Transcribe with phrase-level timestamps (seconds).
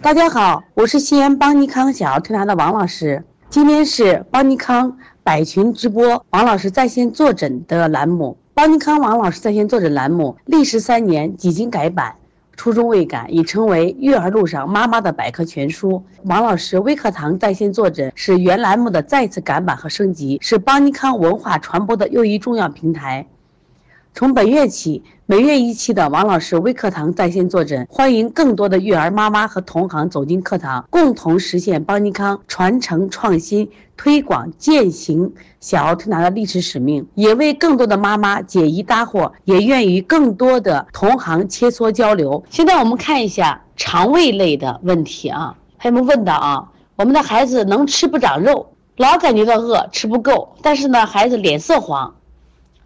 [0.00, 3.24] 大家好，我是西安邦尼康小儿推拿的王老师。
[3.50, 8.38] 今天是邦尼康百群直播王老师在线坐诊的栏目。
[8.54, 12.14] 邦尼康王老师在线坐诊栏目历时三年，几经改版，
[12.56, 16.04] 初衷未改，已成为育儿路上妈妈的百科全书。
[16.26, 23.26] 王老师微课堂在线坐诊是原栏目的再次改版和升级，是邦尼康文化传播的又一重要平台。
[24.18, 42.42] 从本月起，每月一期的王老师微课堂在线坐诊，欢迎更多的育儿妈妈和同行走进课堂，共同实现邦尼康传承创新、推广践行小儿推拿的历史使命，也为更多的妈妈解疑答惑，也愿与更多的同行切磋交流。
[42.50, 46.68] 现在我们看一下肠胃类的问题啊，还有没问的啊？
[46.96, 52.16] 我们的孩子能吃不长肉，老感觉到饿，吃不够，但是呢，孩子脸色黄，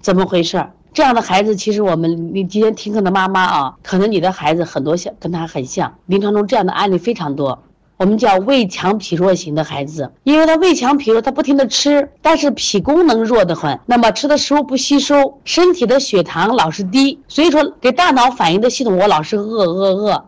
[0.02, 0.62] 怎么回事？
[0.94, 7.62] 这样的孩子，其实我们你今天听课的妈妈啊，可能你的孩子很多像跟他很像，临床中这样的案例非常多。
[7.96, 20.26] 我们叫胃强脾弱型的孩子，因为他胃强脾弱，他不停的吃，但是脾功能弱得很，那么吃的食物不吸收，身体的血糖老是低，所以说给大脑反应的系统我老是饿饿饿。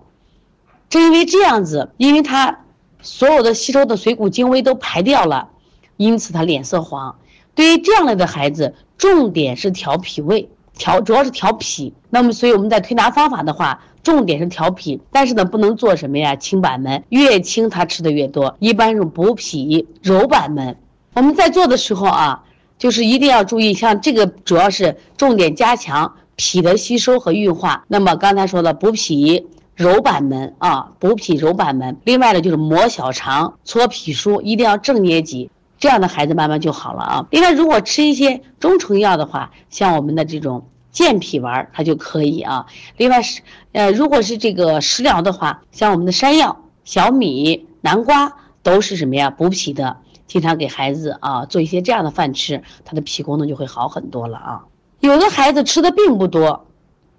[0.89, 2.61] 正因为这样子，因为他
[3.03, 5.49] 所有的吸收的水谷精微都排掉了，
[5.97, 7.17] 因此他脸色黄。
[7.57, 10.49] 对于这样类的孩子，重点是调脾胃。
[10.77, 16.35] 调主要是调脾，那么所以我们在推拿方法的话，重点是调脾，但是呢不能做什么呀？
[16.37, 20.77] 清板门越清他吃的越多，一般是补脾揉板门。
[21.15, 22.43] 我们在做的时候啊，
[22.77, 27.85] 就是一定要注意，像这个主要是重点加强脾的吸收和运化。
[27.87, 31.97] 那么刚才说的补脾揉板门啊，补脾揉板门。
[32.05, 35.51] 另外呢就是磨小肠搓脾腧，一定要正捏脊。
[35.85, 37.27] 这样的孩子慢慢就好了啊。
[37.31, 42.65] 另外，如果吃一些中成药的话，像我们的这种健脾丸，它就可以啊。
[42.97, 49.29] 另外是，呃，如果是这个食疗的话，像我们的山药、小米、南瓜都是什么呀？
[49.29, 54.65] 补脾的，经常给孩子啊做一些这样的饭吃，他的脾功能就会好很多了啊。
[55.01, 56.67] 有的孩子吃的并不多。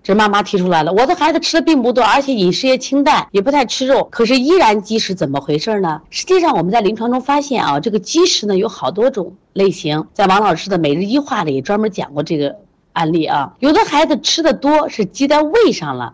[0.05, 5.99] 这妈妈提出来了，我的孩子吃的并不多，而且饮食也清淡，也不太吃肉，可是依然积食，怎么回事呢？
[6.11, 12.55] 实际上我们在临床中发现啊，这个积食呢有好多种类型，在王老师的每日一话里专门讲过这个
[12.93, 13.55] 案例啊。
[13.57, 16.13] 有的孩子吃的多是积在胃上了，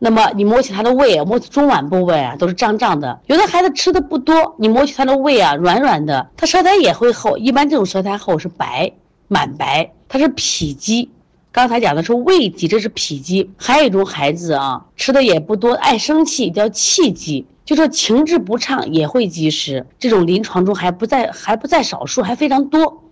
[0.00, 8.90] 那么你摸起他的胃，摸起中脘部位啊都是胀胀的；有的孩子吃的不多，你摸起他的胃啊软软的，他舌苔也会厚，一般这种舌苔厚是白
[9.28, 11.08] 满白，它是脾积。
[11.52, 13.50] 刚才讲的是胃积，这是脾积。
[13.56, 19.84] 还有一种孩子啊，吃的也不多，爱生气，叫气积，就说情志不畅也会积食。
[19.98, 23.02] 这种临床中还不在还不在少数，还非常多。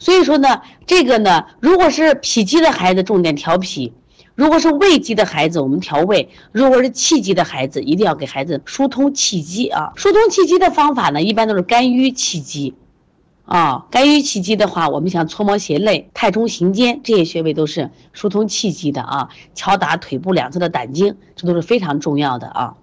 [0.00, 3.92] 所以说呢，这个呢，如果是脾积的孩子，重点调脾；
[4.34, 9.92] 如果是胃积的孩子，我们调胃；如果是气积的孩子，一定要给孩子疏通气机啊。
[9.94, 12.74] 疏通气机的方法呢，一般都是肝郁气机。
[13.44, 19.28] 啊，肝郁气机的话，我们想搓摩胁肋、太冲、行间这些穴位都是疏通气机的啊。
[19.54, 22.74] 敲打腿部两侧的胆经，这都是非常重要的啊。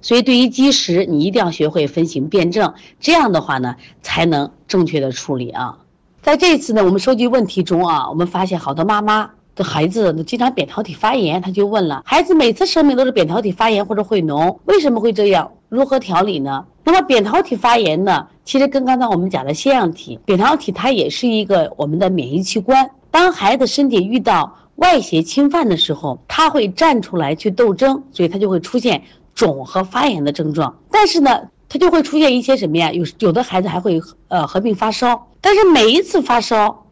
[0.00, 5.78] 所以对于积食，你一定要学会分型辩证，这样的话呢，才能正确的处理啊。
[6.22, 15.52] 在这次呢，我们收集问题中啊，我们发现好多妈妈的孩子经常扁桃体发炎，他就问了：孩子每次生病都是扁桃体发炎或者会脓，为什么会这样？
[15.68, 16.64] 如何调理呢？
[16.84, 18.26] 那么扁桃体发炎呢？
[18.44, 22.88] 其实跟刚才我们讲的腺样体、扁桃体，它也是一个我们的免疫器官。
[23.10, 29.02] 当孩子身体遇到外邪侵犯的时候，他会站出来去斗争，所以他就会出现
[29.34, 30.76] 肿和发炎的症状。
[30.90, 32.92] 但是呢，他就会出现一些什么呀？
[32.92, 35.26] 有有的孩子还会呃合并发烧。
[35.40, 36.84] 但是每一次发烧，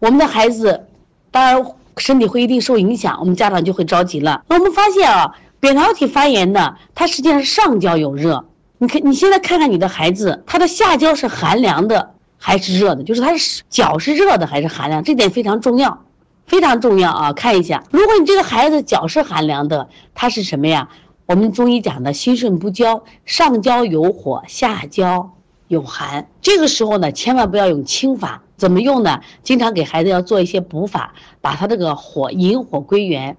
[0.00, 0.86] 我们的孩子
[1.30, 1.64] 当然
[1.98, 4.42] 身体会一定受影响，我们家长就会着急了。
[4.48, 8.44] 那我们发现啊，扁桃体发炎呢，它实际上是上焦有热。
[8.78, 13.02] 你看，你现在看看你的孩子，他的下焦是寒凉的还是热的？
[13.02, 15.02] 就是他是脚是热的还是寒凉？
[15.02, 16.04] 这点非常重要，
[16.46, 17.32] 非常重要啊！
[17.32, 20.90] 看一下，如果你这个孩子脚是寒凉的，他是什么呀？
[21.24, 25.32] 我们中医讲的心肾不交，上焦有火，下焦
[25.68, 26.28] 有寒。
[26.42, 29.20] 这个时候呢，千万不要用清法，怎么用呢？
[29.42, 33.38] 经常给孩子要做一些补法，把他这个火引火归元。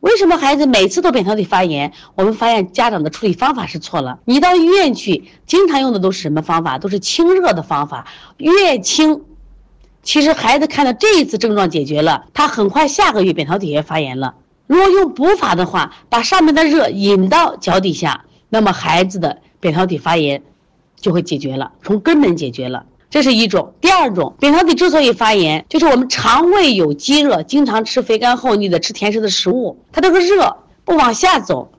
[0.00, 1.92] 为什么孩子每次都扁桃体发炎？
[2.14, 4.18] 我们发现家长的处理方法是错了。
[4.24, 6.78] 你到医院去，经常用的都是什么方法？
[6.78, 8.06] 都是清热的方法，
[8.38, 9.22] 越清，
[10.02, 14.36] 其实孩子看到这一次症状解决了，他很快下个月扁桃体也发炎了。
[14.66, 20.42] 如果用补法的话，把上面的热引到脚底下，那么孩子的扁桃体发炎
[20.96, 22.86] 就会解决了，从根本解决了。
[23.10, 31.72] 这是一种，第二种，扁桃体之所以发炎，就是我们肠胃有积热，经常吃肥甘厚腻的、吃甜食的食物，它这个热不往下走，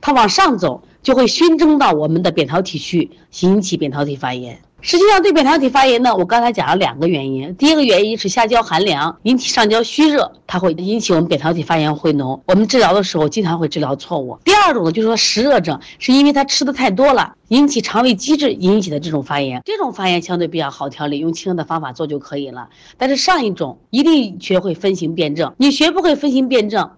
[0.00, 4.62] 它往上走就会熏蒸到我们的扁桃体去，引起扁桃体发炎。
[4.80, 7.52] 实际上，对扁桃体发炎呢，我刚才讲了两个原因。
[7.56, 12.40] 第一个原因是下焦寒凉引起上焦虚热，它会引起我们扁桃体发炎回脓。
[12.46, 14.38] 我们治疗的时候经常会治疗错误。
[14.44, 19.60] 第二种呢，就是说湿热症，是因为他吃的太多了，引起肠胃积滞引起的这种发炎。
[19.64, 22.68] 这种发炎相对比较好调理，用清热的方法做就可以了。
[22.96, 26.88] 但是上一种一定学会分型辨证，你学不会分型辨证。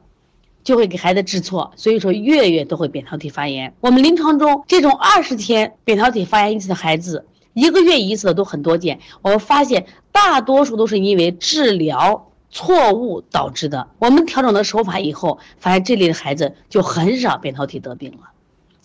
[0.62, 3.72] 就会给孩子治错，所以说月月都会扁桃体发炎。
[3.80, 9.00] 我们临床中这种二十天扁桃体发炎一次的孩子，一个月一次的都很多见。
[9.22, 13.88] 我们发现大多数都是因为治疗错误导致的。
[13.98, 18.30] 我们调整了手法以后，发现这类的孩子就很少扁桃体得病了。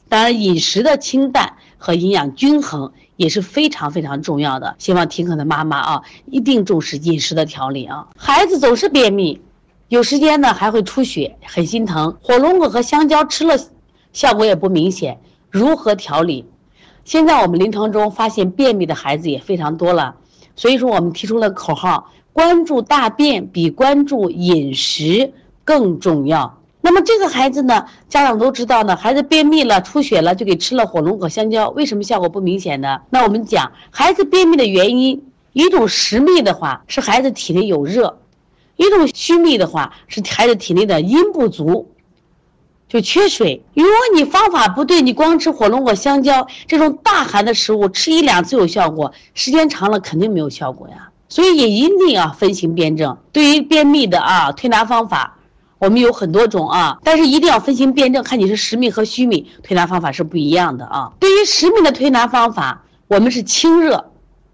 [0.07, 4.75] 当然，饮食的清淡和营养均衡也是非常非常重要的。
[4.77, 8.07] 希望听课的妈妈啊，一定重视饮食的调理啊。
[8.15, 9.41] 孩子总是便秘。
[9.87, 12.17] 有时间呢还会出血，很心疼。
[12.21, 13.55] 火龙果和香蕉吃了，
[14.13, 15.19] 效果也不明显。
[15.49, 16.45] 如何调理？
[17.05, 20.15] 现在我们临床中发现便秘的孩子也非常多了，
[20.55, 25.31] 所以说我们提出了口号：关注大便比关注饮食
[25.63, 26.57] 更重要。
[26.81, 32.99] 那么这个孩子呢，家长都知道呢，孩子便秘了、出血了，就给吃了火龙果、香蕉，为什么效果不明显呢？
[33.11, 35.23] 那我们讲，孩子便秘的原因，
[35.53, 38.17] 一种实秘的话是孩子体内有热。
[38.77, 41.91] 一种虚秘的话是孩子体内的阴不足，
[42.87, 43.63] 就缺水。
[43.73, 51.09] 如果你方法不对，你光吃火龙果、香蕉这种大寒的食物，吃一两次有效果，时间长了肯定没有效果呀。
[51.27, 53.17] 所以也一定要分型辩证。
[53.31, 55.37] 对于便秘的啊，推拿方法
[55.79, 61.11] 我们有很多种啊，但是一定要分型辩证，看你是实秘和虚秘，推拿方法是不一样的啊。
[61.19, 64.11] 对于实秘的推拿方法，我们是清热，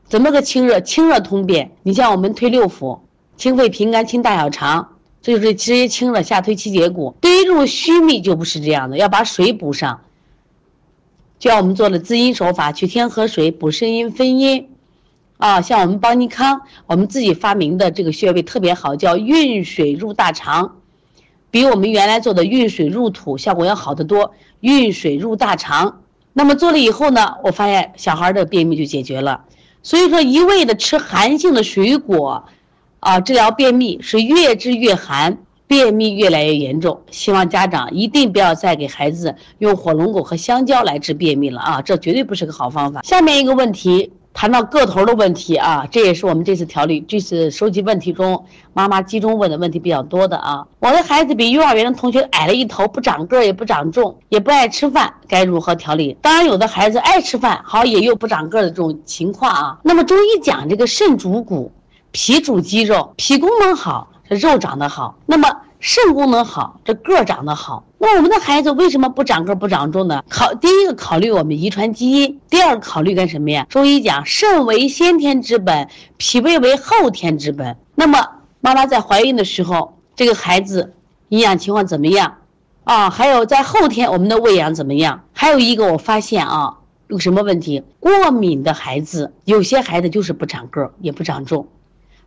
[0.07, 0.80] 怎么个清热？
[0.80, 1.72] 清热通便。
[1.83, 3.00] 你像我们推六腑。
[3.38, 4.88] 清肺平肝清大小肠，
[5.21, 7.15] 这就是直接清了下推七节骨。
[7.21, 10.01] 对于这种虚秘就不是这样的，要把水补上。
[11.38, 14.69] 就像我们做的滋阴手法，取天河水补肾阴分阴。
[15.38, 20.77] 啊，像我们邦尼康，我们自己发明的这个穴位特别好，叫运水入大肠，
[21.50, 24.35] 比我们原来做的运水入土效果要好得多。
[24.59, 26.03] 运水入大肠，
[26.33, 29.45] 那么做了以后呢，我发现小孩的便秘就解决了。
[29.81, 32.45] 所以说，一味的吃寒性的水果。
[33.01, 37.01] 啊，治疗便秘是越治越寒，便秘越来越严重。
[37.09, 43.01] 希望家长一定不要再给孩子用火龙果和香蕉来治便秘了啊，这绝对不是个好方法。
[43.01, 50.68] 下面一个问题，谈到个头的问题啊，这也是我们这次调理、这次收集问题中妈妈集中问的问题比较多的啊。
[50.77, 56.15] 我的孩子比幼儿园的同学矮了一头，不长个儿也不长重，也不爱吃饭，该如何调理？
[56.21, 59.80] 当然，有的孩子爱吃饭，好也有不长个儿的这种情况啊。
[59.81, 61.71] 那么中医讲这个肾主骨。
[62.12, 65.50] 脾主肌肉，脾功能好，这肉长得好；那么
[65.80, 67.86] 肾功能好，这个长得好。
[67.98, 70.24] 那我们的孩子为什么不长个不长重呢？
[70.30, 73.66] 考第一个考虑我们遗传基因，第二个考虑干什么呀？
[73.69, 75.88] 中医讲肾为先天之本，
[76.18, 77.78] 脾胃为后天之本。
[77.96, 78.28] 那么
[78.60, 80.94] 妈妈在怀孕的时候，这个孩子
[81.30, 82.38] 营养情况怎么样？
[82.84, 85.24] 啊，还有在后天我们的喂养怎么样？
[85.34, 87.84] 还有一个我发现啊，有什么问题？
[88.00, 91.68] 过敏的孩子，有些孩子就是不长个儿也不长重。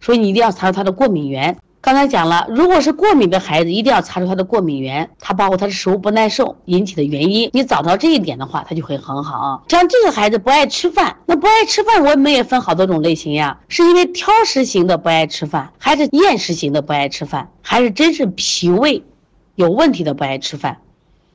[0.04, 1.56] 所以你一定要查出他的过敏源。
[1.80, 7.48] 刚才讲了，如果是过敏的孩子，一定要查出他的过敏源，他包括他的食物不耐受引起的原因。
[7.54, 9.60] 你找到这一点的话，他就会很好啊。
[9.68, 19.02] 像这个孩子不爱吃饭，那不爱吃饭，我们也分好多种类型呀，是因为挑食型的不爱吃饭，还是厌食型的不爱吃饭，还是真是脾胃
[19.54, 20.76] 有问题的不爱吃饭？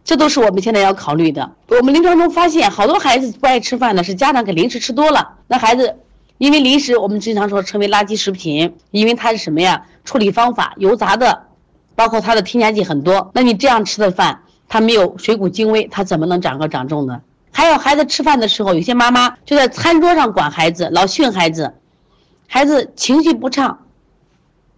[0.03, 1.51] 这都是我们现在要考虑的。
[1.67, 5.95] 我们临床中发现，好多孩子不爱吃饭呢，是家长给零食吃多了，那孩子。
[6.39, 9.85] 因为零食我们经常说称为垃圾食品，因为它是什么呀？
[10.05, 11.47] 处理方法油炸的，
[11.95, 13.29] 包括它的添加剂很多。
[13.33, 17.21] 那你这样吃的饭，它没有水谷精微，它怎么能长个长重呢？
[17.51, 21.73] 还有孩子吃饭的时候，有些妈妈就在餐桌上管孩子，老训孩子，
[22.47, 23.77] 孩子情绪不畅，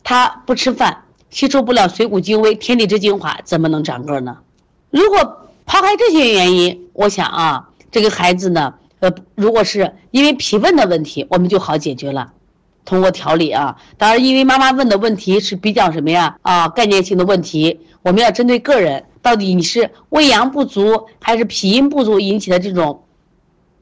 [0.04, 4.40] 他不吃饭，吸收不了水谷精微、天地之精华，怎么能长个呢？
[4.90, 8.74] 如果抛开这些原因，我想啊，这个孩子呢？
[9.02, 12.32] 呃，如果是因为脾问的问题，我们就好解决了，
[12.86, 13.76] 通过调理啊。
[13.98, 16.38] 当然，因为妈妈问的问题是比较什么呀？
[16.44, 23.04] 啊，概念性的问题，我们要针对个人，到底你是胃阳不足还是脾阴不足引起的这种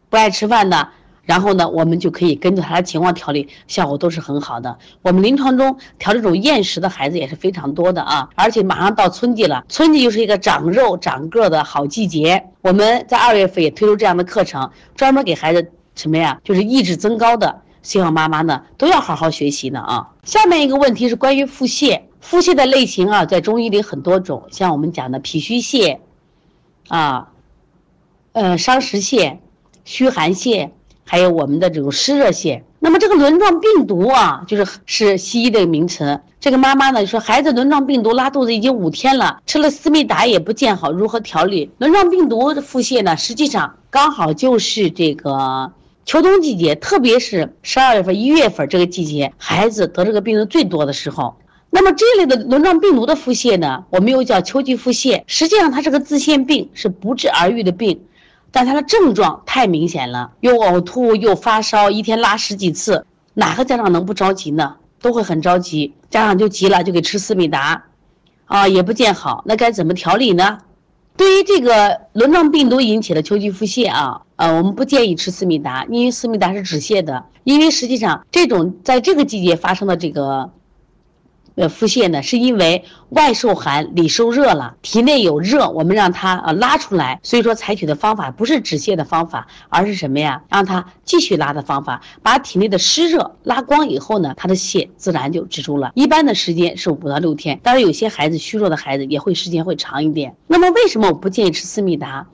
[0.10, 0.90] 不爱吃饭的？
[1.30, 4.76] 然后呢，我们就可以根据他的情况调理，效果都是很好的。
[5.04, 12.44] 我们临床中调这种厌食的孩子也是非常多的啊，而且马上到春季了，春季又是一个长肉长个的好季节。
[12.62, 16.42] 我们在二月份也推出这样的课程，专门给孩子什么呀？
[16.44, 17.62] 就是意志增高的。
[17.84, 20.10] 希望妈妈呢都要好好学习呢啊。
[20.24, 26.00] 下面一个问题是关于腹泻，腹泻的类型啊，在中医里很多种，像我们讲的脾虚泻，
[26.88, 27.30] 啊。
[28.32, 29.38] 呃伤食泻、
[29.86, 30.70] 虚寒泻，
[31.10, 32.62] 还有我们的这种湿热泻。
[32.78, 36.20] 那么这个轮状病毒啊，就是是西医的名词。
[36.40, 41.72] 这个妈妈呢说，孩子轮状病毒拉肚子已经五天了，吃了思密达也不见好，如何调理？
[41.80, 45.72] 轮状病毒的腹泻呢，实际上刚好就是这个
[46.06, 51.34] 秋冬季节，特别是十二月份、一月份这个季节，孩子得这个病的最多的时候。
[51.72, 58.00] 那么这类的轮状病毒的腹泻呢，我们又叫秋季腹泻，实际上它是个自限病，是不治而愈的病。
[58.52, 64.76] 但他的症状太明显了，又呕吐又发烧，一天拉十几次，哪个家长能不着急呢？
[65.02, 67.86] 都会很着急，家长就急了，就给吃思密达，
[68.46, 70.58] 啊，也不见好，那该怎么调理呢？
[71.16, 80.52] 对于这个轮状病毒引起的秋季腹泻啊，呃，我们不建议吃思密达，因为思密达是止泻的，因为实际上这种在这个季节发生的这个。
[81.60, 87.20] 呃，腹泻呢，是因为外受寒，里受热了，体内有热，我们让它呃拉出来。
[87.22, 90.42] 所以说，采取的方法不是止泻的方法，而是什么呀？
[90.48, 95.92] 让它继续拉的方法，把体内的湿热拉光以后呢，它的泻自然就止住了。
[95.96, 100.38] 一般的时间是五到六天，当然有些孩子虚弱的孩子也会时间会长一点。
[100.48, 102.26] 那么为什么我不建议吃思密达？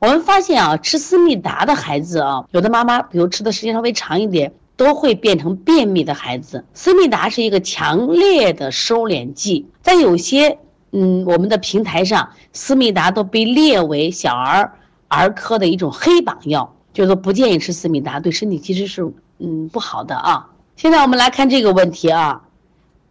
[0.00, 4.52] 我们发现啊，吃思密达的孩子啊，有的妈妈比如吃的时间稍微长一点。
[4.76, 6.64] 都会变成便秘的孩子。
[6.74, 10.58] 思密达是一个强烈的收敛剂，在有些
[10.92, 14.72] 嗯我们的平台上，思密达都被列为小儿
[15.08, 20.50] 儿科的一种黑榜药，就是说不建议吃思密达，对身体其实是嗯不好的啊。
[20.76, 22.42] 现在我们来看这个问题啊，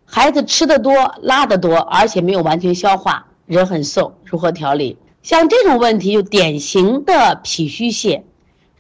[0.06, 4.98] 孩子吃的多，拉的多，而且没有完全消化，人很瘦，如何调理？
[5.22, 8.22] 像这种问题就典型的脾虚泻。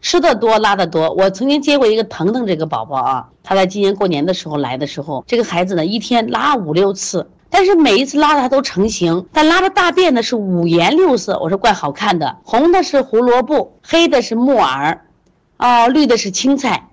[0.03, 1.09] 吃的多，拉的多。
[1.13, 11.39] 我曾经接过一个腾腾这个宝宝啊，他在今年过年的时候来的时候，这个孩子呢一天拉五六次，但是每一次拉的他都成型，但拉的大便呢是五颜六色。
[11.39, 15.05] 我说怪好看的，红的是胡萝卜，黑的是木耳，
[15.57, 16.89] 哦，绿的是青菜。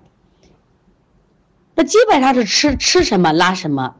[1.74, 3.96] 那基本上是吃吃什么拉什么，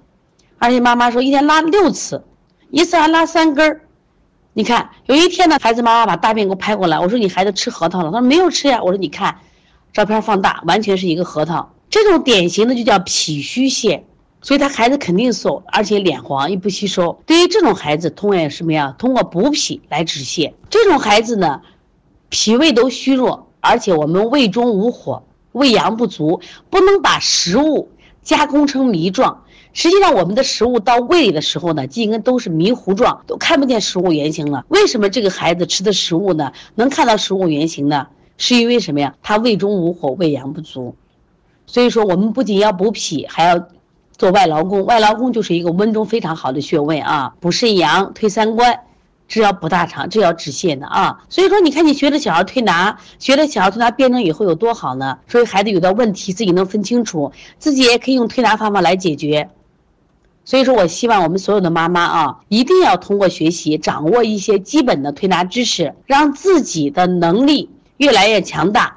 [0.59, 2.23] 而且妈妈说一天拉六次，
[2.71, 3.81] 一次还拉三根儿。
[4.52, 8.83] 你看，有一天呢，孩子妈妈把大便给我拍过来，我说你孩子吃核桃了，他说没有吃呀。
[8.83, 9.37] 我说你看，
[9.92, 11.71] 照片放大，完全是一个核桃。
[11.88, 14.02] 这种典型的就叫脾虚泻，
[14.42, 17.23] 所以他孩子肯定瘦，而且脸黄，又不吸收。
[17.26, 18.92] 对于这种孩子，通过什么呀？
[18.99, 20.52] 通过补脾来止泻。
[20.69, 21.61] 这种孩子呢，
[22.28, 26.40] 脾胃都虚弱，而且我们胃中无火，胃阳不足，
[26.71, 27.88] 不能把食物
[28.21, 29.45] 加工成糜状。
[29.72, 34.64] 实际上，我们的食物到胃里的时候呢，应该都是迷糊状，都看不见食物原形了。
[34.68, 38.08] 为什么这个孩子吃的食物呢，能看到食物原形呢？
[38.36, 39.14] 是因为什么呀？
[39.22, 40.96] 他胃中无火，胃阳不足。
[41.66, 43.68] 所以说，我们不仅要补脾，还要
[44.16, 44.84] 做外劳宫。
[44.86, 48.80] 外劳宫就是一个温中非常好的穴位啊，补肾阳、推三关，
[49.28, 51.22] 这要补大肠，这要止泻的啊。
[51.28, 55.18] 所以说，你看你学了小儿推拿，学了小儿推拿辩证以后有多好呢？
[55.28, 59.48] 所以孩子有的问题自己能分清楚，自己也可以用推拿方法来解决。
[60.50, 68.97] 所以说我希望我们所有的妈妈啊，一定要通过学习掌握一些基本的推拿知识，让自己的能力越来越强大，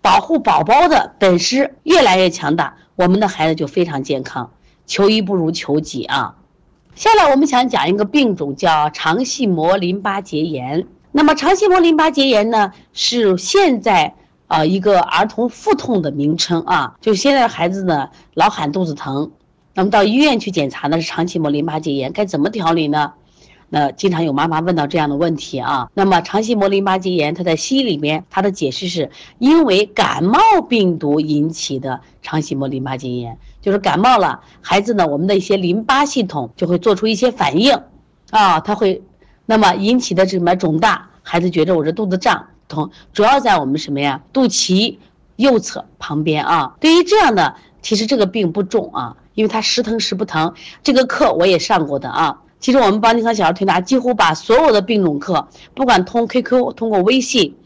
[0.00, 4.50] 保护宝宝的本事越来越强大，我们的孩子就非常健康。
[4.86, 6.36] 求医不如求己啊！
[6.94, 10.86] 下来我们想讲一个病种，叫肠系膜淋巴结炎。
[11.12, 14.14] 那么肠系膜淋巴结炎呢，是现在
[14.46, 19.30] 啊一个儿童腹痛的名称啊，就现在孩子呢老喊肚子疼。
[19.74, 23.12] 那么到医院去检查呢是肠系膜淋巴结炎，该怎么调理呢？
[23.70, 25.88] 那经常有妈妈问到这样的问题啊。
[25.94, 30.38] 那么肠系膜淋巴结炎，它在西医里面它的解释是因为感冒
[30.68, 37.76] 病毒引起的肠系膜淋巴结炎，就是感冒了，孩子呢我们的一些淋巴系统就会做出一些反应，
[38.30, 39.02] 啊，它会，
[39.44, 44.98] 那么引起的什么肿大，孩子觉得我这肚子胀疼，主要在我们什么呀肚脐
[45.34, 46.76] 右侧旁边啊。
[46.78, 49.16] 对于这样的，其实这个病不重啊。
[49.34, 52.40] 因为他时疼时不疼，这个课我也上过的啊。
[52.60, 57.56] 其实我们邦尼康小儿推拿几乎把所有的病种课，不管通 QQ 通过微信，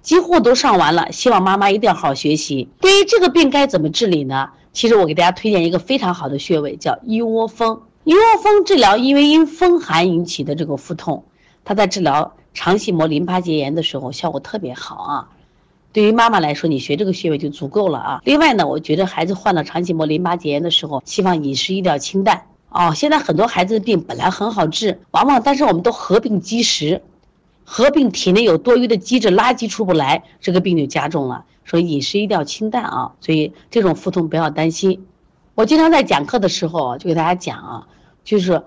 [0.00, 1.12] 几乎都上完了。
[1.12, 2.68] 希望妈妈一定要好好学习。
[2.80, 4.48] 对于这个病该怎么治理呢？
[4.72, 7.82] 其实我给大家推荐一个非常好的穴位，叫一窝蜂。
[8.04, 11.24] 一窝蜂治疗，因为因风寒引起的这个腹痛，
[11.64, 15.28] 它在治疗肠系膜淋巴结炎的时候效果特别好啊。
[15.96, 18.20] 对于妈妈来说，你学这个穴位就足够了啊。
[18.22, 22.92] 另外呢，我觉得孩子患了肠系膜淋巴结炎的时候，希望饮食一定要清淡哦。
[22.94, 27.00] 现在很多孩子的病本来很好治，往往但是我们都合并积食，
[27.64, 31.46] 合并体内有多余的积滞垃圾出不来，这个病就加重了。
[31.64, 33.12] 所以饮食一定要清淡啊。
[33.22, 35.06] 所以这种腹痛不要担心。
[35.54, 37.86] 我经常在讲课的时候就给大家讲啊，
[38.22, 38.62] 就是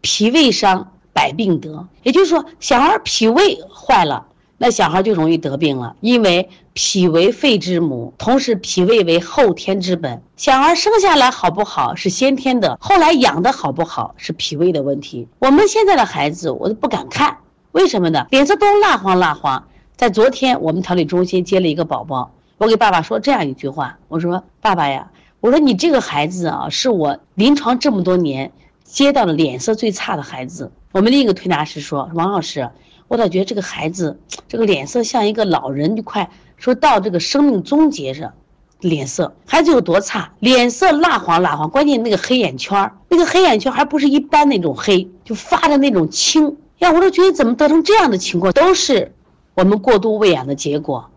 [0.00, 4.28] 脾胃伤百病得，也就是说小孩脾胃坏了。
[4.62, 10.20] 那小孩就容易得病了，因为脾为肺之母，同时脾胃为后天之本。
[10.36, 15.26] 小孩生下来好不好是先天的，后来养的好不好是脾胃的问题。
[15.38, 17.38] 我们现在的孩子我都不敢看，
[17.72, 18.26] 为什么呢？
[18.30, 19.66] 脸色都蜡黄蜡黄。
[19.96, 28.52] 在昨天我们调理中心接了一个宝宝，我给爸爸说这样一句话，我说爸爸呀，我说你这个孩子啊，是我临床这么多年
[28.84, 30.70] 接到的脸色最差的孩子。
[30.92, 32.68] 我们另一个推拿师说，王老师。
[33.10, 38.32] 我倒觉得这个孩子，这个脸色像一个老人，就快说到这个生命终结着，
[38.78, 40.32] 脸色孩子有多差？
[40.38, 46.56] 脸色蜡黄蜡黄，关键那个黑眼圈那个黑眼圈还不是一般那种黑，就发的那种青。
[46.78, 49.12] 呀，我都觉得怎么得成这样的情况，都是
[49.54, 51.10] 我们过度喂养的结果。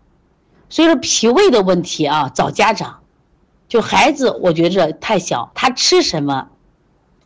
[0.68, 2.98] 所以说脾胃的问题啊，找家长，
[3.68, 6.48] 就孩子，我觉着太小，他吃什么，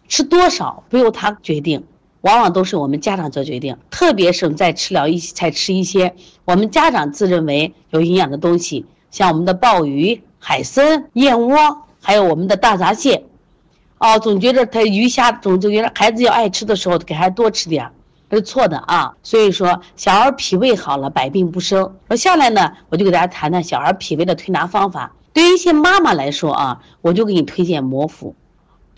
[0.08, 1.86] 吃多少不由他决定。
[2.22, 11.56] 往往都是我们家长做决定，特别是在吃了一些才吃一些我们家长自认为有营养的东西，像我们的鲍鱼、海参、燕窝，
[12.02, 13.24] 还有我们的大闸蟹，
[13.98, 17.90] 哦，总觉得他鱼虾总就觉得孩子要爱吃的时候，给孩子多吃点，
[18.28, 19.14] 这是错的啊。
[19.22, 21.96] 所以说，小儿脾胃好了，百病不生。
[22.08, 25.14] 那下来呢，我就给大家谈谈小儿脾胃的推拿方法。
[25.32, 28.34] 对于一些妈妈来说啊，我就给你推荐摩腹。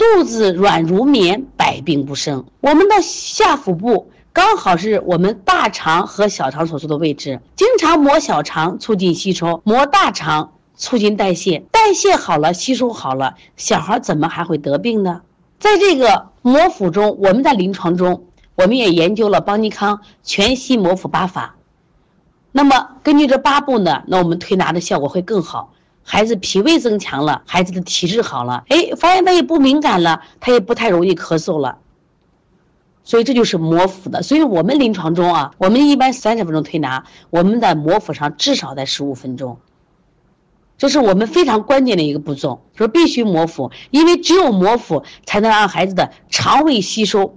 [0.00, 2.46] 肚子软如棉，百病不生。
[2.62, 11.58] 我们的下腹部刚好是我们大肠和小肠所处的位置，经常磨小肠，促进吸收；磨大肠，促进代谢。
[11.70, 15.20] 代谢好了，吸收好了，小孩怎么还会得病呢？
[15.58, 21.56] 在这个摩腹中，我们在临床中，我们也研究了邦尼康全息摩腹八法。
[22.52, 25.74] 那么根据这八步呢，那我们推拿的效果会更好。
[26.02, 31.78] 孩子脾胃增强了，孩子的体质好了，哎，发现他也不敏感了，他也不太容易咳嗽了。
[33.04, 34.22] 所以这就是摩腹的。
[34.22, 39.58] 所以我们临床中啊，我们一般三十分钟推拿，我们在摩腹上至少在十五分钟。
[40.78, 47.36] 这是我们非常关键的一个步骤，说必须摩腹，因为只有摩腹才能让孩子的肠胃吸收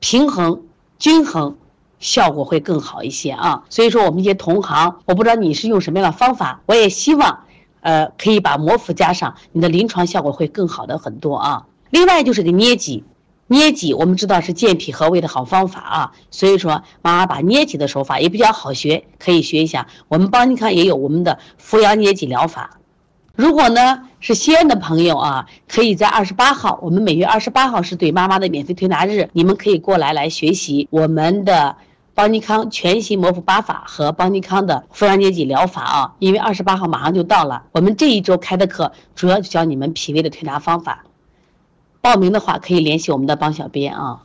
[0.00, 0.62] 平衡
[0.98, 1.56] 均衡，
[2.00, 3.64] 效果会更好一些啊。
[3.70, 7.43] 所以说我们一些同行，我不知道你是用什么样的方法，我也希望。
[7.84, 11.66] 呃，可以把摩腹加上，你的临床效果会更好的很多啊。
[11.90, 13.04] 另外就是个捏脊，
[13.46, 16.12] 捏脊我们知道是健脾和胃的好方法啊。
[16.30, 19.86] 所以说，妈妈把捏脊的手法也比较好学，可以学一下。
[20.08, 22.78] 我们邦尼康也有我们的扶阳捏脊疗法。
[23.36, 31.76] 如果呢是西安的朋友啊，可以在二十八号，我们每月二十八号是对妈妈的免费推拿日，你们可以过来来学习我们的。
[32.14, 41.04] 邦尼康全息摩腹八法和邦尼康的扶阳捏脊疗法啊，因为二十八号马上就到了，我们这一周开的课主要就教你们脾胃的推拿方法。
[42.00, 44.23] 报名的话可以联系我们的帮小编啊。